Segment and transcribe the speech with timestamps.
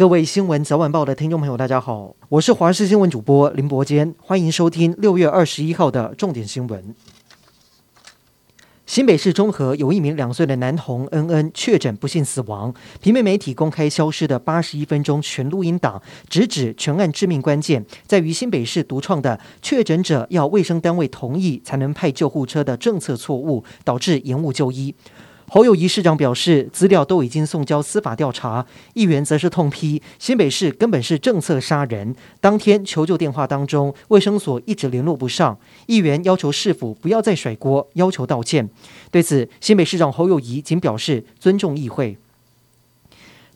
[0.00, 6.94] 各位新闻早晚报的听众朋友，大家好，我是华视新闻主播林伯坚，欢迎收听六月二十一号的重点新闻。
[8.86, 24.94] 新北市中和有一名两岁的男童恩恩确诊不幸死亡，平面媒体公开消失的八十一分钟全录音档，直指全案致命关键在于新北市独创的确诊者要卫生单位同意才能派救护车的政策错误，导致延误就医。
[25.52, 28.64] 侯友谊市长表示，资料都已经送交司法调查。
[28.94, 32.14] 议员则是痛批新北市根本是政策杀人。
[32.40, 35.58] 当天求救电话当中，卫生所一直联络不上。
[35.86, 38.70] 议员要求市府不要再甩锅，要求道歉。
[39.10, 42.16] 对此，新北市长侯友谊仅表示尊重议会。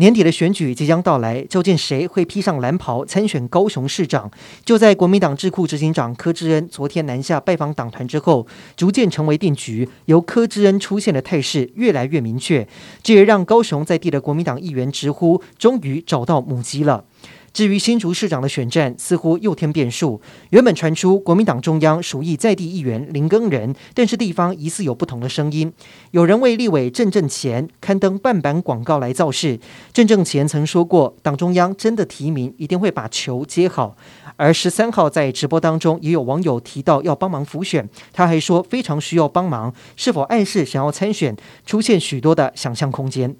[0.00, 4.30] 年底的选举即将到来，究竟谁会披上蓝袍参选高雄市长？
[4.64, 9.86] 就在国民党智库执行长柯志恩昨天南下拜访党团之后，逐渐成为定局。
[10.06, 12.66] 由柯志恩出现的态势越来越明确，
[13.02, 17.04] 这也让高雄在地的国民党议员直呼，终于找到母鸡了。
[17.52, 20.20] 至于新竹市长的选战，似乎又添变数。
[20.50, 25.72] 原本传出国民党中央属意在地议员林耕仁，但是地方疑似有不同的声音。
[26.12, 29.58] 有人为立委郑正前刊登半版广告来造势。
[29.92, 33.96] 郑正前曾说过，党中央真的提名，一定会把球接好。
[34.36, 41.36] 而十三号在直播当中，也有网友提到要帮忙辅选，他还说非常需要帮忙，是否暗示想要参选？
[41.66, 43.36] 出现许多的想象空间。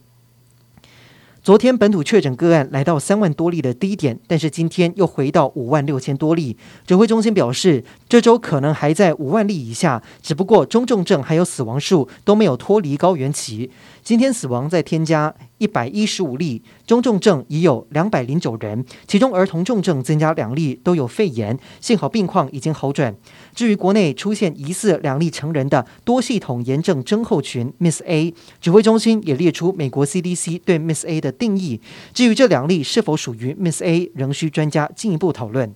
[1.43, 6.55] 昨天本土确诊个案来到三万多例的低点，但是今天又回到五万六千多例。
[6.87, 13.71] 指挥中心表示，这周可能还在五万例以下，只不过中重症还有死亡数都没有脱离高原期。
[14.03, 23.15] 今天死亡再添加一百一十五例，中重症已有两百零九人，其中儿童重症增加两例，都有肺炎，幸好病况已经好转。
[23.55, 31.81] 至于国内出现疑似两例成人的多系统炎症症候群 Miss A，指挥中心也列出美国 CDC 对 Miss A 的定义。
[32.13, 35.75] 至于这两例是否属于 Miss A，仍需专家进一步讨论。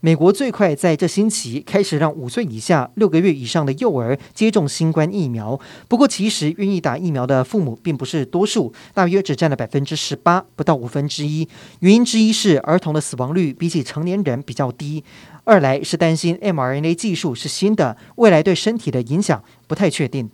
[0.00, 5.58] 美国最快在这星期开始让五岁以下、六个月以上的幼儿接种新冠疫苗。
[5.88, 11.48] 不过，其实愿意打疫苗的父母并不是多数，大约只占了百分之十八，不到五分之一。
[11.80, 15.02] 原因之一是儿童的死亡率比起成年人比较低，
[15.42, 20.30] 二来是担心 mRNA 技术是新的，未来对身体的影响不太确定。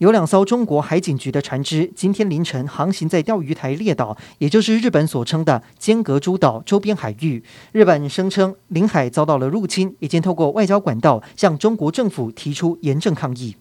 [0.00, 7.44] 有两艘中国海警局的船只今天凌晨航行在钓鱼台列岛，也就是日本所称的尖阁诸岛周边海域。
[7.72, 13.54] 日本声称领海遭到了入侵，已经透过外交管道向中国政府提出严正抗议。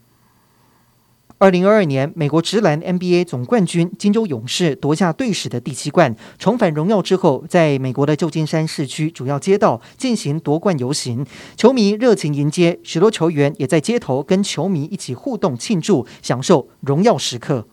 [1.39, 17.65] 二零二二年，美国职篮 NBA 总冠军金州勇士夺下队史的第七冠，重返荣耀之后，在美国的旧金山市区主要街道进行夺冠游行，球迷热情迎接，许多球员也在街头跟球迷一起互动庆祝，享受荣耀时刻。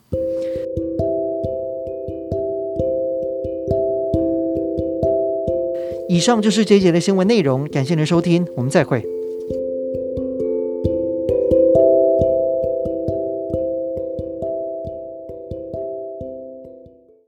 [6.08, 9.15] 以上就是这一节的新闻内容，感谢您收听，我们再会。